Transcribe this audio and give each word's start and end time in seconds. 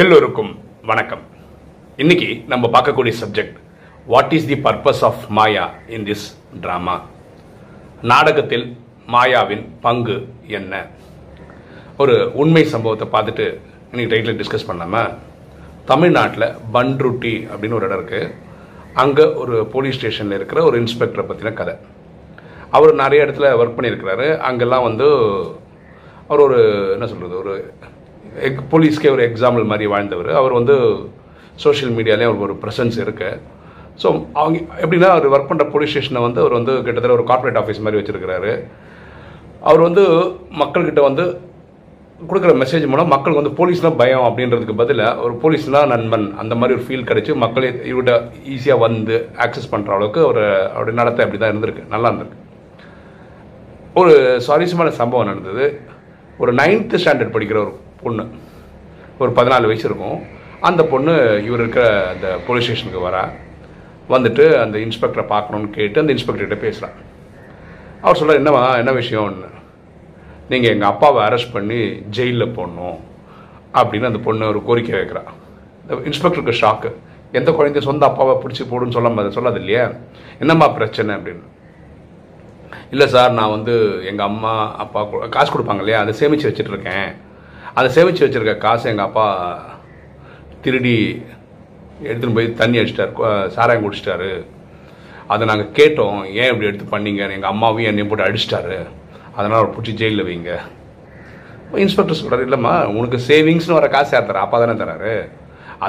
எல்லோருக்கும் 0.00 0.50
வணக்கம். 0.88 1.22
இன்னைக்கு 1.96 2.26
நம்ம 2.48 2.68
பார்க்கக்கூடிய 2.72 3.12
subject 3.20 3.54
what 4.06 4.32
is 4.36 4.48
the 4.50 4.56
purpose 4.66 5.00
of 5.08 5.22
Maya 5.36 5.64
in 5.96 6.04
this 6.08 6.24
drama 6.62 6.96
நாடகத்தில் 8.10 8.66
மாயாவின் 9.14 9.64
பங்கு 9.80 10.16
என்ன? 10.58 10.82
ஒரு 11.96 12.16
உண்மை 12.42 12.64
சம்பவத்தை 12.74 13.08
பார்த்துட்டு 13.14 13.46
இன்னைக்கு 13.92 14.10
டைட்டில் 14.12 14.38
டிஸ்கஸ் 14.40 14.68
பண்ணாமல் 14.70 15.14
தமிழ்நாட்டில் 15.92 16.46
பன்ருட்டி 16.76 17.34
அப்படின்னு 17.52 17.78
ஒரு 17.80 17.88
இடம் 17.88 18.00
இருக்குது 18.00 18.32
அங்கே 19.04 19.26
ஒரு 19.42 19.66
போலீஸ் 19.74 19.98
ஸ்டேஷனில் 20.00 20.38
இருக்கிற 20.40 20.62
ஒரு 20.64 20.78
இன்ஸ்பெக்டரை 20.82 21.26
பற்றின 21.32 21.54
கதை. 21.62 21.76
அவர் 22.70 23.00
நிறைய 23.02 23.26
இடத்துல 23.26 23.56
ஒர்க் 23.62 23.78
பண்ணியிருக்கிறாரு. 23.78 24.28
அங்கெல்லாம் 24.50 24.88
வந்து 24.90 25.08
அவர் 26.28 26.46
ஒரு 26.48 26.60
என்ன 26.92 27.06
சொல்கிறது 27.06 27.36
ஒரு 27.38 27.54
போலீஸ்க்கே 28.72 29.12
ஒரு 29.16 29.22
எக்ஸாம்பிள் 29.28 29.70
மாதிரி 29.72 29.86
வாழ்ந்தவர். 29.94 30.30
அவர் 30.40 30.58
வந்து 30.60 30.76
சோஷியல் 31.64 31.94
மீடியாலேயே 31.98 32.28
அவருக்கு 32.28 32.48
ஒரு 32.48 32.56
ப்ரெசன்ஸ் 32.62 32.98
இருக்கு. 33.04 33.30
ஸோ 34.02 34.08
அவங்க 34.40 34.56
எப்படின்னா 34.84 35.10
அவர் 35.14 35.32
ஒர்க் 35.34 35.50
பண்ணுற 35.50 35.66
போலீஸ் 35.74 35.92
ஸ்டேஷனை 35.92 36.22
வந்து 36.26 36.40
அவர் 36.42 36.58
வந்து 36.58 36.72
கிட்டத்தட்ட 36.86 37.18
ஒரு 37.18 37.26
கார்ப்பரேட் 37.30 37.60
ஆஃபீஸ் 37.60 37.84
மாதிரி 37.84 38.00
வச்சுருக்கிறாரு. 38.00 38.52
அவர் 39.68 39.82
வந்து 39.88 40.04
மக்கள்கிட்ட 40.62 41.02
வந்து 41.08 41.24
கொடுக்குற 42.28 42.52
மெசேஜ் 42.60 42.84
மூலம் 42.92 43.10
மக்களுக்கு 43.12 43.40
வந்து 43.42 43.56
போலீஸ்னால் 43.58 43.96
பயம் 44.00 44.26
அப்படின்றதுக்கு 44.28 44.74
பதிலாக 44.80 45.22
ஒரு 45.24 45.34
போலீஸ்னால் 45.42 45.90
நண்பன். 45.94 46.26
அந்த 46.42 46.54
மாதிரி 46.58 46.76
ஒரு 46.76 46.84
ஃபீல் 46.86 47.08
கிடச்சி 47.10 47.32
மக்களே 47.44 47.70
இவர்கிட்ட 47.90 48.14
ஈஸியாக 48.54 48.84
வந்து 48.86 49.16
ஆக்சஸ் 49.44 49.70
பண்ணுற 49.72 49.96
அளவுக்கு 49.96 50.20
ஒரு 50.30 50.44
அவருடைய 50.74 50.96
நடத்தை 51.00 51.24
அப்படி 51.24 51.40
தான் 51.40 51.52
இருந்திருக்கு. 51.52 51.84
நல்லா 51.94 52.10
இருந்திருக்கு. 52.10 52.40
ஒரு 54.02 54.14
சுவாரஸ்யமான 54.46 54.94
சம்பவம் 55.00 55.30
நடந்தது. 55.32 55.66
ஒரு 56.44 56.52
நைன்த்து 56.60 57.02
ஸ்டாண்டர்ட் 57.02 57.34
படிக்கிற 57.34 57.60
ஒரு 57.64 57.74
பொண்ணு. 58.02 58.28
ஒரு 59.18 59.30
பதினாலு 59.30 59.66
வயசு 59.66 59.88
இருக்கும். 59.88 60.22
அந்த 60.60 60.84
பொண்ணு 60.84 61.42
இவர் 61.44 61.60
இருக்கிற 61.60 62.08
அந்த 62.08 62.38
போலீஸ் 62.46 62.64
ஸ்டேஷனுக்கு 62.64 63.08
வரா. 63.08 63.30
வந்துட்டு 64.08 64.60
அந்த 64.60 64.78
இன்ஸ்பெக்டரை 64.78 65.26
பார்க்கணுன்னு 65.28 65.70
கேட்டு 65.70 66.00
அந்த 66.00 66.12
இன்ஸ்பெக்டர்கிட்ட 66.12 66.56
பேசுகிறான் 66.56 67.04
அவர் 68.02 68.16
சொல்கிறார் 68.16 68.42
என்னவா 68.42 68.76
என்ன 68.76 68.92
விஷயம்னு? 68.92 69.54
நீங்கள் 70.48 70.70
எங்கள் 70.70 70.88
அப்பாவை 70.88 71.26
அரெஸ்ட் 71.26 71.52
பண்ணி 71.52 72.02
ஜெயிலில் 72.10 72.56
போடணும் 72.56 73.00
அப்படின்னு 73.74 74.04
அந்த 74.04 74.18
பொண்ணு 74.18 74.48
ஒரு 74.48 74.62
கோரிக்கை 74.62 75.00
வைக்கிறா. 75.00 75.22
இந்த 75.88 76.08
இன்ஸ்பெக்டருக்கு 76.08 76.54
ஷாக்கு 76.60 76.92
எந்த 77.32 77.50
குழந்தைய 77.50 77.80
சொந்த 77.80 78.06
அப்பாவை 78.06 78.34
பிடிச்சி 78.34 78.64
போடுன்னு 78.64 78.90
சொல்ல 78.90 79.08
சொல்லாது 79.08 79.54
இல்லையா? 79.54 79.90
என்னம்மா 80.38 80.68
பிரச்சனை? 80.68 81.14
அப்படின்னு. 81.14 81.42
இல்லை 82.90 83.06
சார் 83.06 83.32
நான் 83.32 83.50
வந்து 83.50 84.04
எங்கள் 84.06 84.26
அம்மா 84.26 84.76
அப்பா 84.76 85.04
காசு 85.30 85.58
கொடுப்பாங்க 85.58 85.76
இல்லையா? 85.76 86.00
அதை 86.00 86.12
சேமித்து 86.12 86.48
வச்சுட்டு 86.48 86.68
இருக்கேன். 86.68 87.24
அதை 87.78 87.88
சேமித்து 87.94 88.24
வச்சுருக்க 88.24 88.54
காசை 88.66 88.86
எங்கள் 88.92 89.08
அப்பா 89.08 89.26
திருடி 90.64 90.94
எடுத்துன்னு 92.10 92.36
போய் 92.36 92.48
தண்ணி 92.60 92.76
அடிச்சிட்டாரு. 92.80 93.12
சாராயம் 93.54 93.84
குடிச்சிட்டாரு. 93.84 94.30
அதை 95.32 95.44
நாங்கள் 95.50 95.72
கேட்டோம் 95.78 96.18
ஏன் 96.40 96.50
இப்படி 96.52 96.68
எடுத்து 96.68 96.86
பண்ணீங்க 96.94 97.22
எங்கள் 97.36 97.52
அம்மாவையும் 97.52 97.90
என்னையும் 97.90 98.10
போட்டு 98.10 98.26
அடிச்சிட்டாரு. 98.28 98.76
அதனால் 99.36 99.58
அவர் 99.60 99.74
பிடிச்சி 99.76 99.92
ஜெயிலில் 100.00 100.26
வைங்க. 100.28 100.52
இன்ஸ்பெக்டர் 101.84 102.18
சொல்கிறார் 102.20 102.44
இல்லைம்மா 102.46 102.74
உனக்கு 102.98 103.18
சேவிங்ஸ்னு 103.28 103.78
வர 103.78 103.86
காசு 103.94 104.12
யார் 104.14 104.28
தரா? 104.28 104.44
அப்பா 104.46 104.58
தானே 104.62 104.76
தராரு. 104.82 105.14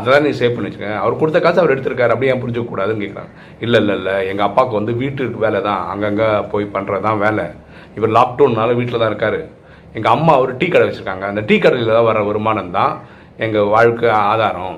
தான் 0.05 0.25
நீ 0.27 0.31
சேவ் 0.39 0.55
பண்ணி 0.55 0.69
வச்சுக்கேன் 0.69 0.97
அவர் 1.01 1.19
கொடுத்த 1.19 1.39
காசு 1.43 1.61
அவர் 1.61 1.73
எடுத்திருக்காரு. 1.73 2.13
அப்படியே 2.13 2.31
ஏன் 2.33 2.41
புரிஞ்சுக்கூடாதுன்னு 2.43 3.03
கேட்குறாங்க 3.03 3.31
இல்லை 3.65 3.79
இல்லை 3.81 3.95
இல்லை. 3.99 4.15
எங்கள் 4.31 4.47
அப்பாவுக்கு 4.47 4.79
வந்து 4.79 4.93
வீட்டுக்கு 5.03 5.45
வேலை 5.45 5.59
தான். 5.67 5.83
அங்கங்கே 5.93 6.27
போய் 6.53 6.73
பண்ணுறது 6.75 7.05
தான் 7.07 7.21
வேலை. 7.25 7.45
இவர் 7.97 8.15
லாக்டவுன்னால 8.17 8.75
வீட்டில் 8.79 9.01
தான் 9.03 9.11
இருக்காரு. 9.13 9.39
எங்கள் 9.97 10.13
அம்மா 10.15 10.33
ஒரு 10.43 10.53
டீ 10.59 10.67
கடை 10.73 10.85
வச்சுருக்காங்க. 10.87 11.25
அந்த 11.31 11.41
டீ 11.49 11.55
கடையில் 11.65 11.97
தான் 11.97 12.09
வர 12.09 12.19
வருமானம் 12.29 12.75
தான் 12.79 12.93
எங்கள் 13.45 13.71
வாழ்க்கை 13.75 14.09
ஆதாரம். 14.31 14.77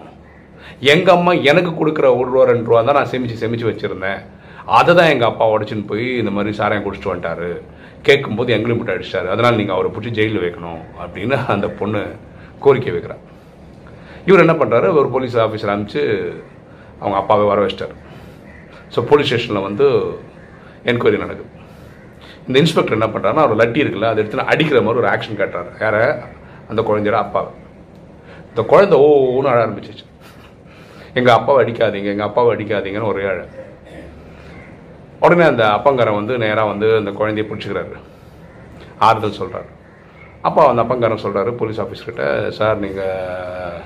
எங்கள் 0.94 1.16
அம்மா 1.18 1.32
எனக்கு 1.52 1.72
கொடுக்குற 1.80 2.08
ஒரு 2.20 2.30
ரூபா 2.34 2.44
ரெண்டு 2.52 2.70
ரூபா 2.70 2.82
தான் 2.88 2.98
நான் 3.00 3.12
சேமித்து 3.14 3.42
சேமித்து 3.42 3.70
வச்சுருந்தேன். 3.70 4.22
அதை 4.78 4.92
தான் 5.00 5.12
எங்கள் 5.14 5.30
அப்பா 5.32 5.46
உடச்சின்னு 5.56 5.90
போய் 5.92 6.08
இந்த 6.22 6.32
மாதிரி 6.38 6.52
சாராயம் 6.60 6.86
குடிச்சிட்டு 6.86 7.12
வந்துட்டாரு. 7.12 7.50
கேட்கும்போது 8.08 8.50
எங்களையும் 8.56 8.80
மட்டும் 8.80 8.96
அடிச்சிட்டாரு. 8.96 9.28
அதனால் 9.36 9.58
நீங்கள் 9.60 9.76
அவரை 9.78 9.90
பிடிச்சி 9.96 10.12
ஜெயிலில் 10.20 10.44
வைக்கணும் 10.46 10.82
அப்படின்னு 11.04 11.38
அந்த 11.56 11.68
பொண்ணு 11.80 12.02
கோரிக்கை 12.66 12.94
வைக்கிறார். 12.96 13.24
இவர் 14.28 14.44
என்ன 14.46 14.56
பண்ணுறாரு 14.62 14.88
ஒரு 15.00 15.08
போலீஸ் 15.16 15.38
ஆஃபீஸர் 15.46 15.74
அனுப்பிச்சு 15.74 16.04
அவங்க 17.02 17.18
அப்பாவை 17.22 17.46
வர 17.52 17.60
வச்சிட்டார் 17.66 17.96
ஸோ 18.94 19.02
போலீஸ் 19.10 19.30
ஸ்டேஷனில் 19.30 19.66
வந்து 19.68 19.88
என்கொயரி 20.92 21.18
நடக்குது. 21.24 21.52
இந்த 22.48 22.58
இன்ஸ்பெக்டர் 22.62 22.98
என்ன 22.98 23.08
பண்ணுறாருன்னா 23.14 23.46
அவர் 23.46 23.60
லட்டி 23.62 23.80
இருக்குல்ல 23.84 24.12
அதை 24.12 24.22
எடுத்து 24.24 24.50
அடிக்கிற 24.54 24.82
மாதிரி 24.86 25.02
ஒரு 25.04 25.10
ஆக்ஷன் 25.14 25.40
காட்டுறாரு. 25.42 25.72
யாரை 25.86 26.04
அந்த 26.70 26.82
குழந்தையோட 26.90 27.18
அப்பாவை. 27.26 27.52
இந்த 28.52 28.62
குழந்தை 28.72 28.98
ஓன்னு 29.08 29.52
அழ 29.54 29.60
ஆரம்பிச்சிச்சு 29.66 30.06
எங்கள் 31.20 31.36
அப்பாவை 31.38 31.60
அடிக்காதீங்க 31.64 32.10
எங்கள் 32.14 32.30
அப்பாவை 32.30 32.50
அடிக்காதீங்கன்னு 32.56 33.12
ஒரே 33.14 33.26
அழ. 33.32 33.40
உடனே 35.26 35.46
அந்த 35.52 35.64
அப்பங்காரன் 35.78 36.20
வந்து 36.20 36.34
நேராக 36.44 36.72
வந்து 36.72 36.88
அந்த 37.00 37.12
குழந்தைய 37.20 37.46
பிடிச்சிக்கிறாரு. 37.50 37.96
ஆறுதல் 39.08 39.40
சொல்கிறாரு 39.40 39.70
அப்பா 40.48 40.62
அந்த 40.70 40.82
அப்பங்காரன் 40.84 41.24
சொல்கிறாரு 41.24 41.52
போலீஸ் 41.62 41.82
ஆஃபீஸர்கிட்ட 41.84 42.26
சார் 42.58 42.78
நீங்கள் 42.84 43.82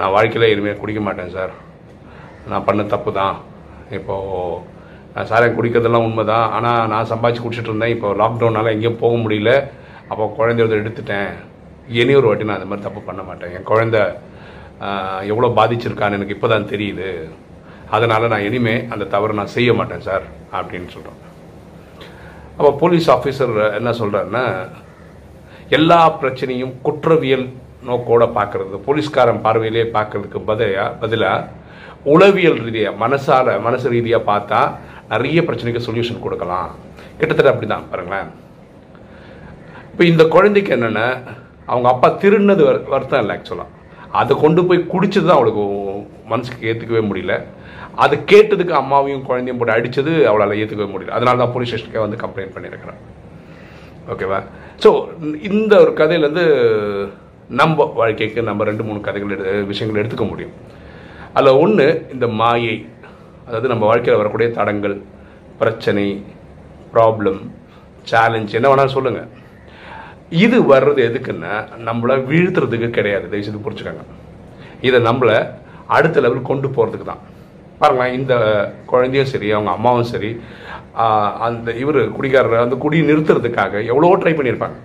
நான் 0.00 0.14
வாழ்க்கையில் 0.16 0.50
இனிமேல் 0.52 0.80
குடிக்க 0.82 1.00
மாட்டேன் 1.06 1.32
சார். 1.36 1.52
நான் 2.50 2.66
பண்ண 2.68 2.82
தப்பு 2.92 3.10
தான். 3.20 3.36
இப்போது 3.96 4.60
சாரை 5.30 5.48
குடிக்கிறதெல்லாம் 5.56 6.06
உண்மை 6.08 6.24
தான் 6.32 6.46
ஆனால் 6.56 6.88
நான் 6.92 7.10
சம்பாதிச்சு 7.12 7.44
குடிச்சிட்டு 7.44 7.70
இருந்தேன். 7.72 7.94
இப்போ 7.96 8.08
லாக்டவுனால் 8.22 8.72
எங்கேயும் 8.74 9.00
போக 9.04 9.14
முடியல. 9.24 9.52
அப்போ 10.10 10.24
குழந்தைய 10.38 10.80
எடுத்துட்டேன். 10.82 11.30
இனி 12.00 12.12
ஒரு 12.20 12.28
வாட்டி 12.28 12.46
நான் 12.48 12.58
அந்த 12.58 12.68
மாதிரி 12.70 12.86
தப்பு 12.88 13.00
பண்ண 13.08 13.22
மாட்டேன். 13.28 13.52
என் 13.56 13.70
குழந்தை 13.70 14.02
எவ்வளோ 15.32 15.48
பாதிச்சிருக்கான்னு 15.58 16.18
எனக்கு 16.18 16.36
இப்போ 16.36 16.48
தான் 16.54 16.70
தெரியுது. 16.72 17.10
அதனால் 17.96 18.30
நான் 18.32 18.46
இனிமே 18.48 18.74
அந்த 18.92 19.04
தவறு 19.14 19.38
நான் 19.40 19.54
செய்ய 19.56 19.70
மாட்டேன் 19.78 20.06
சார் 20.08 20.24
அப்படின்னு 20.58 20.88
சொல்கிறோம் 20.94 21.20
அப்போ 22.56 22.70
போலீஸ் 22.82 23.08
ஆஃபீஸர் 23.16 23.52
என்ன 23.78 23.90
சொல்கிறாருன்னா 24.00 24.44
எல்லா 25.76 25.98
பிரச்சனையும் 26.20 26.72
குற்றவியல் 26.86 27.44
நோக்கோட 27.88 28.24
பார்க்கறது 28.38 28.78
போலீஸ்காரன் 28.86 29.44
பார்வையிலே 29.46 29.84
பார்க்கறதுக்கு 29.96 30.40
பதிலாக 30.50 30.88
பதிலாக 31.02 31.48
உளவியல் 32.12 32.58
ரீதியாக 32.66 33.00
மனசால 33.04 33.54
மனசு 33.66 33.86
ரீதியாக 33.94 34.28
பார்த்தா 34.30 34.60
நிறைய 35.12 35.38
பிரச்சனைக்கு 35.48 35.86
சொல்யூஷன் 35.86 36.24
கொடுக்கலாம். 36.24 36.70
கிட்டத்தட்ட 37.18 37.52
அப்படிதான் 37.52 37.88
பாருங்களேன். 37.92 38.28
இப்போ 39.92 40.02
இந்த 40.12 40.24
குழந்தைக்கு 40.34 40.74
என்னென்ன 40.76 41.00
அவங்க 41.70 41.88
அப்பா 41.94 42.08
திருடினது 42.22 42.62
வருத்தம் 42.94 43.22
இல்லை 43.22 43.34
ஆக்சுவலாக 43.38 43.70
அதை 44.20 44.32
கொண்டு 44.44 44.60
போய் 44.68 44.88
குடிச்சது 44.92 45.26
தான் 45.26 45.38
அவளுக்கு 45.38 45.62
மனசுக்கு 46.32 46.66
ஏற்றுக்கவே 46.70 47.02
முடியல. 47.10 47.34
அது 48.04 48.14
கேட்டதுக்கு 48.30 48.74
அம்மாவையும் 48.80 49.24
குழந்தையும் 49.28 49.58
போட்டு 49.60 49.74
அடிச்சது 49.76 50.12
அவளால் 50.30 50.58
ஏற்றுக்கவே 50.62 50.88
முடியல. 50.94 51.14
அதனால 51.18 51.40
தான் 51.42 51.52
போலீஸ் 51.54 51.70
ஸ்டேஷனுக்கே 51.70 52.04
வந்து 52.04 52.22
கம்ப்ளைண்ட் 52.24 52.54
பண்ணியிருக்கிறேன். 52.56 53.00
ஓகேவா 54.12 54.38
ஸோ 54.82 54.90
இந்த 55.50 55.72
ஒரு 55.84 55.92
கதையிலேருந்து 56.00 56.44
நம்ம 57.60 57.84
வாழ்க்கைக்கு 58.00 58.48
நம்ம 58.48 58.64
ரெண்டு 58.70 58.84
மூணு 58.88 59.00
கதைகள் 59.06 59.34
எடு 59.36 59.52
விஷயங்கள் 59.70 60.00
எடுத்துக்க 60.02 60.26
முடியும். 60.30 60.54
அதில் 61.36 61.60
ஒன்று 61.64 61.86
இந்த 62.14 62.26
மாயை. 62.40 62.76
அதாவது 63.46 63.70
நம்ம 63.72 63.84
வாழ்க்கையில் 63.90 64.20
வரக்கூடிய 64.20 64.48
தடங்கள் 64.58 64.96
பிரச்சனை 65.60 66.06
ப்ராப்ளம் 66.94 67.40
சேலஞ்ச் 68.10 68.56
என்ன 68.58 68.68
வேணாலும் 68.70 68.96
சொல்லுங்கள் 68.96 69.30
இது 70.44 70.58
வர்றது 70.72 71.00
எதுக்குன்னா 71.08 71.54
நம்மளை 71.88 72.14
வீழ்த்துறதுக்கு 72.30 72.88
கிடையாது. 72.98 73.26
தயவு 73.30 73.46
செய்து 73.46 73.64
புரிச்சுக்கோங்க 73.66 74.04
இதை 74.88 74.98
நம்மளை 75.08 75.36
அடுத்த 75.96 76.20
லெவல் 76.24 76.48
கொண்டு 76.50 76.68
போகிறதுக்கு 76.76 77.06
தான். 77.10 77.22
பாருங்களேன் 77.80 78.16
இந்த 78.18 78.34
குழந்தையும் 78.90 79.30
சரி 79.32 79.48
அவங்க 79.56 79.70
அம்மாவும் 79.76 80.10
சரி 80.12 80.30
அந்த 81.46 81.68
இவர் 81.82 82.00
குடிகாரர் 82.16 82.64
அந்த 82.64 82.76
குடி 82.84 82.98
நிறுத்துறதுக்காக 83.10 83.74
எவ்வளோ 83.92 84.12
ட்ரை 84.22 84.34
பண்ணியிருப்பாங்க. 84.38 84.78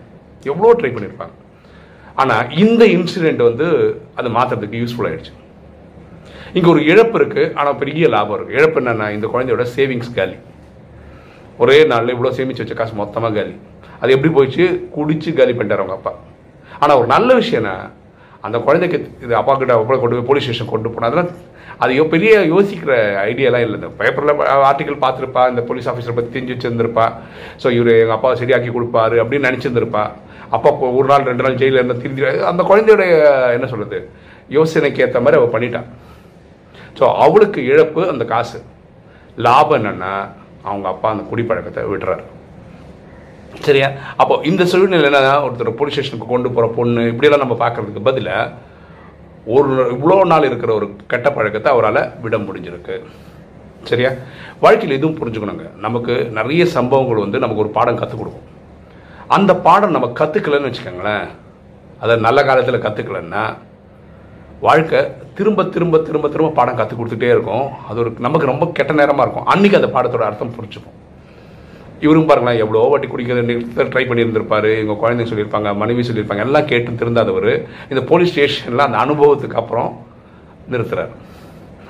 எவ்வளோ 0.52 0.72
ட்ரை 0.80 0.92
பண்ணியிருப்பாங்க. 0.96 1.36
ஆனால் 2.22 2.48
இந்த 2.64 2.84
இன்சிடெண்ட் 2.98 3.42
வந்து 3.50 3.68
அதை 4.20 4.30
மாற்றுறதுக்கு 4.38 4.82
யூஸ்ஃபுல் 4.84 5.10
ஆகிடுச்சு 5.10 5.34
இங்கே 6.58 6.70
ஒரு 6.74 6.82
இழப்பு 6.92 7.18
இருக்குது 7.20 7.52
ஆனால் 7.60 7.80
பெரிய 7.82 8.08
லாபம் 8.16 8.36
இருக்குது 8.38 8.58
இழப்பு 8.60 8.80
என்னென்னா 8.82 9.08
இந்த 9.16 9.28
குழந்தையோட 9.34 9.66
சேவிங்ஸ் 9.76 10.16
காலி 10.18 10.38
ஒரே 11.64 11.78
நாளில் 11.92 12.14
இவ்வளோ 12.16 12.32
சேமித்து 12.38 12.64
வச்ச 12.64 12.76
காசு 12.80 12.94
மொத்தமாக 13.02 13.36
காலி 13.38 13.54
அது 14.02 14.14
எப்படி 14.16 14.30
போயிடுச்சு? 14.36 14.66
குடிச்சு 14.96 15.30
காலி 15.38 15.54
பண்ணிட்டார் 15.58 15.82
அவங்க 15.84 15.96
அப்பா. 16.00 16.12
ஆனால் 16.84 16.98
ஒரு 17.02 17.08
நல்ல 17.14 17.30
விஷயம்னா 17.42 17.76
அந்த 18.46 18.58
குழந்தைக்கு 18.66 18.98
இது 19.26 19.34
அப்பா 19.40 19.54
கிட்ட 19.60 19.76
அப்பா 19.78 19.96
கொண்டு 20.02 20.18
போய் 20.18 20.28
போலீஸ் 20.30 20.46
ஸ்டேஷன் 20.48 20.72
கொண்டு 20.74 20.92
போனா 20.94 21.08
அதெல்லாம் 21.10 21.32
அது 21.84 22.04
பெரிய 22.14 22.34
யோசிக்கிற 22.54 22.94
ஐடியாலாம் 23.30 23.64
இல்லை. 23.66 23.78
இந்த 23.80 23.90
பேப்பரில் 24.00 24.44
ஆர்டிக்கல் 24.70 25.02
பார்த்துருப்பா 25.06 25.44
இந்த 25.52 25.62
போலீஸ் 25.70 25.90
ஆஃபீஸரை 25.92 26.16
பற்றி 26.18 26.32
தெரிஞ்சு 26.36 26.56
வச்சுருந்துருப்பா. 26.56 27.06
ஸோ 27.62 27.68
இவர் 27.78 27.92
எங்கள் 28.02 28.18
அப்பாவை 28.18 28.36
சரியாக்கி 28.42 28.72
கொடுப்பாரு 28.78 29.18
அப்படின்னு 29.24 29.50
நினச்சிருந்துருப்பா. 29.50 30.04
அப்பா 30.56 30.70
ஒரு 31.00 31.08
நாள் 31.12 31.30
ரெண்டு 31.30 31.46
நாள் 31.46 31.60
ஜெயிலில் 31.62 31.80
இருந்தால் 31.82 32.04
திரும்பி 32.04 32.28
அந்த 32.52 32.64
குழந்தையோட 32.70 33.06
என்ன 33.58 33.70
சொல்கிறது 33.74 34.00
யோசனைக்கு 34.58 35.04
ஏற்ற 35.06 35.20
மாதிரி 35.24 35.40
அவள் 35.40 35.56
பண்ணிட்டான் 35.56 35.90
ஸோ 37.00 37.06
அவளுக்கு 37.26 37.60
இழப்பு 37.72 38.02
அந்த 38.14 38.24
காசு. 38.34 38.60
லாபம் 39.46 39.78
என்னென்னா 39.80 40.14
அவங்க 40.70 40.88
அப்பா 40.94 41.08
அந்த 41.14 41.24
குடிப்பழக்கத்தை 41.32 41.84
விடுறாரு. 41.92 42.24
சரியா? 43.68 43.88
அப்போ 44.22 44.34
இந்த 44.50 44.64
சூழ்நிலை 44.72 45.06
என்னன்னா 45.10 45.36
ஒருத்தர் 45.46 45.78
போலீஸ் 45.80 45.96
ஸ்டேஷனுக்கு 45.96 46.34
கொண்டு 46.34 46.50
போகிற 46.56 46.74
பொண்ணு 46.78 47.02
இப்படியெல்லாம் 47.12 47.44
நம்ம 47.46 47.58
பார்க்கறதுக்கு 47.64 48.08
பதிலாக 48.10 48.54
ஒரு 49.56 49.74
இவ்வளோ 49.96 50.18
நாள் 50.32 50.48
இருக்கிற 50.50 50.72
ஒரு 50.74 50.88
கெட்ட 51.12 51.28
பழக்கத்தை 51.32 51.70
அவரால் 51.74 52.02
விட 52.24 52.38
முடிஞ்சிருக்கு. 52.38 52.96
சரியா? 53.90 54.12
வாழ்க்கையில் 54.64 54.98
எதுவும் 54.98 55.20
புரிஞ்சுக்கணுங்க. 55.20 55.66
நமக்கு 55.86 56.14
நிறைய 56.40 56.64
சம்பவங்கள் 56.78 57.24
வந்து 57.26 57.40
நமக்கு 57.44 57.64
ஒரு 57.64 57.72
பாடம் 57.78 58.00
கற்றுக் 58.00 58.22
கொடுக்கும். 58.22 58.48
அந்த 59.38 59.52
பாடம் 59.68 59.96
நம்ம 59.96 60.08
கற்றுக்கலன்னு 60.20 60.70
வச்சுக்கோங்களேன் 60.70 61.28
அதை 62.04 62.16
நல்ல 62.26 62.40
காலத்தில் 62.50 62.86
கற்றுக்கலன்னா 62.86 63.44
வாழ்க்கை 64.66 65.00
திரும்ப 65.38 65.64
திரும்ப 65.74 65.96
திரும்ப 66.06 66.28
திரும்ப 66.34 66.54
பாடம் 66.60 66.78
கற்றுக் 66.78 67.00
கொடுத்துட்டே 67.00 67.28
இருக்கும். 67.34 67.66
அது 67.90 67.98
ஒரு 68.04 68.12
நமக்கு 68.26 68.50
ரொம்ப 68.52 68.66
கெட்ட 68.78 68.92
நேரமாக 69.00 69.26
இருக்கும். 69.26 69.48
அன்றைக்கி 69.54 69.76
அந்த 69.80 69.90
பாடத்தோட 69.96 70.24
அர்த்தம் 70.28 70.56
புரிஞ்சுப்போம். 70.56 70.96
இவரும் 72.06 72.28
பாருங்களேன் 72.30 72.62
எவ்வளோ 72.64 72.82
வாட்டி 72.92 73.08
குடிக்கிறது 73.12 73.54
ட்ரை 73.94 74.04
பண்ணியிருந்திருப்பாரு. 74.10 74.72
எங்கள் 74.82 75.00
குழந்தைங்க 75.02 75.30
சொல்லியிருப்பாங்க 75.32 75.70
மனைவி 75.82 76.06
சொல்லியிருப்பாங்க 76.10 76.44
எல்லாம் 76.48 76.68
கேட்டு 76.72 76.98
திருந்தாதவர் 77.02 77.52
இந்த 77.92 78.02
போலீஸ் 78.12 78.34
ஸ்டேஷனில் 78.34 78.86
அந்த 78.88 78.98
அனுபவத்துக்கு 79.06 79.60
அப்புறம் 79.62 79.90
நிறுத்துறாரு. 80.74 81.14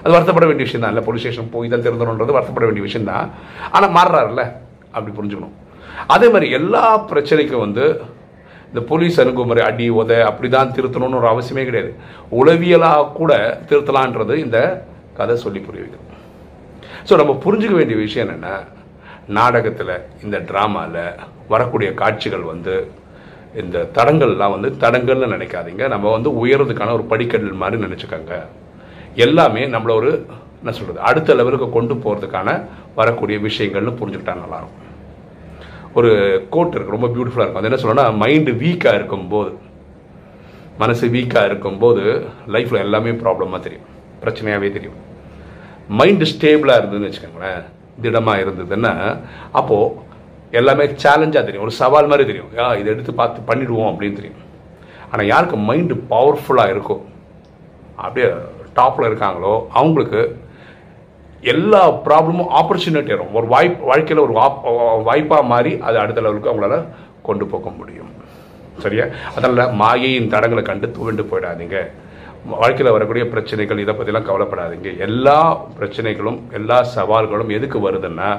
அது 0.01 0.13
வருத்தப்பட 0.15 0.45
வேண்டிய 0.49 0.65
விஷயம் 0.67 0.83
தான். 0.83 0.93
இல்லை 0.93 1.05
போலீஸ் 1.07 1.23
ஸ்டேஷன் 1.25 1.51
போய் 1.55 1.73
தான் 1.73 1.85
திருந்தணுன்றது 1.87 2.37
வருத்தப்பட 2.37 2.65
வேண்டிய 2.69 2.85
விஷயம் 2.87 3.09
தான். 3.11 3.25
ஆனால் 3.75 3.95
மாறுறாருல்ல 3.97 4.43
அப்படி 4.95 5.11
புரிஞ்சுக்கணும். 5.17 5.55
அதே 6.15 6.27
மாதிரி 6.35 6.47
எல்லா 6.59 6.85
பிரச்சனைக்கும் 7.11 7.65
வந்து 7.65 7.85
இந்த 8.69 8.81
போலீஸ் 8.89 9.19
அணுகுமுறை 9.23 9.61
அடி 9.69 9.85
உத 9.99 10.11
அப்படி 10.29 10.47
தான் 10.57 10.73
திருத்தணும்னு 10.77 11.19
ஒரு 11.21 11.29
அவசியமே 11.33 11.63
கிடையாது. 11.69 11.91
உளவியலாக 12.39 13.11
கூட 13.19 13.31
திருத்தலான்றது 13.69 14.35
இந்த 14.45 14.59
கதை 15.19 15.35
சொல்லி 15.45 15.59
புரிய 15.67 15.83
வைக்கும் 15.83 16.05
ஸோ 17.09 17.15
நம்ம 17.21 17.33
புரிஞ்சுக்க 17.45 17.75
வேண்டிய 17.79 17.97
விஷயம் 18.05 18.25
என்னென்னா 18.25 18.55
நாடகத்தில் 19.37 19.93
இந்த 20.25 20.37
ட்ராமாவில் 20.49 21.03
வரக்கூடிய 21.53 21.89
காட்சிகள் 22.01 22.43
வந்து 22.53 22.75
இந்த 23.61 23.77
தடங்கள்லாம் 23.97 24.53
வந்து 24.55 24.69
தடங்கள்னு 24.83 25.33
நினைக்காதீங்க. 25.35 25.83
நம்ம 25.93 26.11
வந்து 26.15 26.29
உயர்றதுக்கான 26.41 26.93
ஒரு 26.97 27.05
படிக்கடல் 27.11 27.61
மாதிரி 27.61 27.77
நினச்சிக்கோங்க. 27.85 28.35
எல்லாமே 29.25 29.61
நம்மள 29.75 29.93
ஒரு 30.01 30.11
என்ன 30.61 30.71
சொல்கிறது 30.77 30.99
அடுத்த 31.09 31.35
லெவலுக்கு 31.39 31.69
கொண்டு 31.77 31.95
போகிறதுக்கான 32.03 32.49
வரக்கூடிய 32.99 33.37
விஷயங்கள்னு 33.47 33.97
புரிஞ்சுக்கிட்டா 33.99 34.35
நல்லாயிருக்கும் 34.43 34.86
ஒரு 35.97 36.11
கோட் 36.49 36.75
இருக்கும் 36.75 36.95
ரொம்ப 36.97 37.09
பியூட்டிஃபுல்லாக 37.15 37.45
இருக்கும். 37.45 37.61
அது 37.61 37.69
என்ன 37.69 37.79
சொல்லணும்னா 37.83 38.05
மைண்டு 38.23 38.51
வீக்காக 38.63 38.99
இருக்கும்போது 38.99 39.51
மனசு 40.81 41.05
வீக்காக 41.15 41.49
இருக்கும்போது 41.49 42.03
லைஃப்பில் 42.55 42.83
எல்லாமே 42.85 43.11
ப்ராப்ளமாக 43.21 43.59
தெரியும். 43.67 43.87
பிரச்சனையாகவே 44.23 44.69
தெரியும். 44.77 44.97
மைண்டு 45.99 46.25
ஸ்டேபிளாக 46.33 46.79
இருந்ததுன்னு 46.79 47.09
வச்சுக்கோங்களேன் 47.09 47.63
திடமாக 48.03 48.43
இருந்ததுன்னா 48.43 48.93
அப்போது 49.59 50.05
எல்லாமே 50.59 50.85
சேலஞ்சாக 51.03 51.43
தெரியும். 51.45 51.65
ஒரு 51.67 51.73
சவால் 51.81 52.09
மாதிரி 52.11 52.27
தெரியும். 52.31 52.51
யா 52.57 52.67
இதை 52.79 52.89
எடுத்து 52.93 53.13
பார்த்து 53.21 53.47
பண்ணிடுவோம் 53.49 53.89
அப்படின்னு 53.91 54.19
தெரியும். 54.19 54.43
ஆனால் 55.11 55.29
யாருக்கு 55.31 55.57
மைண்டு 55.69 55.95
பவர்ஃபுல்லாக 56.11 56.73
இருக்கோ 56.75 56.97
அப்படியே 58.03 58.27
டாப்பில் 58.79 59.09
இருக்காங்களோ 59.09 59.53
அவங்களுக்கு 59.79 60.21
எல்லா 61.53 61.81
ப்ராப்ளமும் 62.05 62.51
ஆப்பர்ச்சுனிட்டி 62.59 63.11
வரும். 63.13 63.35
ஒரு 63.39 63.47
வாய்ப்பு 63.53 63.87
வாழ்க்கையில் 63.89 64.25
ஒரு 64.25 64.33
வாய்ப்பாக 65.09 65.43
மாறி 65.51 65.71
அது 65.87 65.97
அடுத்த 66.03 66.25
லெவலுக்கு 66.25 66.51
அவங்களால 66.51 66.77
கொண்டு 67.27 67.45
போக 67.53 67.69
முடியும். 67.79 68.11
சரியா? 68.83 69.05
அதனால் 69.35 69.73
மாயையின் 69.81 70.31
தடங்களை 70.33 70.63
கண்டு 70.69 70.87
துவண்டு 70.97 71.23
போயிடாதீங்க. 71.29 71.77
வாழ்க்கையில் 72.61 72.95
வரக்கூடிய 72.95 73.23
பிரச்சனைகள் 73.33 73.81
இதை 73.83 73.93
பற்றிலாம் 73.95 74.27
கவலைப்படாதீங்க. 74.27 74.89
எல்லா 75.07 75.37
பிரச்சனைகளும் 75.77 76.37
எல்லா 76.57 76.77
சவால்களும் 76.95 77.55
எதுக்கு 77.57 77.79
வருதுன்னா 77.85 78.29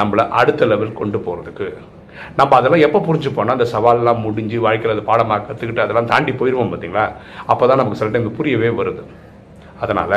நம்மளை 0.00 0.24
அடுத்த 0.40 0.66
லெவல் 0.72 0.98
கொண்டு 1.00 1.20
போகிறதுக்கு 1.26 1.68
நம்ம 2.38 2.52
அதெல்லாம் 2.58 2.84
எப்போ 2.86 2.98
புரிஞ்சுப்போம்னா 3.06 3.56
அந்த 3.56 3.66
சவால்லாம் 3.72 4.22
முடிஞ்சு 4.26 4.58
வாழ்க்கையில் 4.66 4.94
அது 4.94 5.04
பாடமாக 5.10 5.44
கற்றுக்கிட்டு 5.48 5.84
அதெல்லாம் 5.84 6.10
தாண்டி 6.12 6.32
போயிடுவோம் 6.40 6.72
பார்த்தீங்களா 6.72 7.04
அப்போ 7.52 7.64
தான் 7.70 7.80
நமக்கு 7.80 8.00
சில 8.00 8.10
டைம் 8.14 8.38
புரியவே 8.38 8.70
வருது. 8.80 9.02
அதனால் 9.84 10.16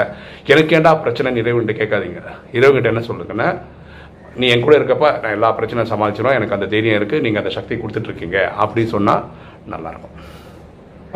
எனக்கு 0.53 0.75
ஏண்டா 0.77 0.91
பிரச்சனை 1.03 1.37
இறைவன்ட்டு 1.43 1.75
கேட்காதீங்க. 1.81 2.21
இறைவன்கிட்ட 2.57 2.93
என்ன 2.93 3.03
சொல்லுங்கன்னா 3.09 3.47
நீ 4.41 4.45
என் 4.53 4.65
கூட 4.65 4.73
இருக்கப்ப 4.79 5.07
நான் 5.21 5.35
எல்லா 5.37 5.49
பிரச்சனையும் 5.57 5.91
சமாளிச்சிடும் 5.93 6.37
எனக்கு 6.39 6.55
அந்த 6.57 6.67
தைரியம் 6.73 6.97
இருக்குது 6.99 7.23
நீங்கள் 7.25 7.41
அந்த 7.43 7.51
சக்தி 7.57 7.75
கொடுத்துட்ருக்கீங்க 7.81 8.37
அப்படின்னு 8.63 8.93
சொன்னால் 8.95 9.23
நல்லாயிருக்கும். 9.73 10.15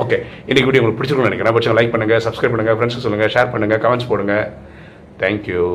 ஓகே 0.03 0.17
இன்றைக்கி 0.49 0.67
வீடியோ 0.67 0.81
உங்களுக்கு 0.81 0.99
பிடிச்சிருக்கும்னு 0.99 1.31
நினைக்கிறேன். 1.31 1.55
பட்சம் 1.57 1.77
லைக் 1.77 1.93
பண்ணுங்கள் 1.93 2.23
சப்ஸ்கிரைப் 2.25 2.53
பண்ணுங்கள் 2.53 2.77
ஃப்ரெண்ட்ஸுக்கு 2.77 3.07
சொல்லுங்கள் 3.07 3.33
ஷேர் 3.35 3.53
பண்ணுங்கள் 3.53 3.81
கமெண்ட்ஸ் 3.85 4.09
போடுங்க. 4.11 4.35
தேங்க்யூ 5.21 5.65